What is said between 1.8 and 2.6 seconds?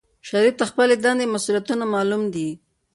معلوم دي.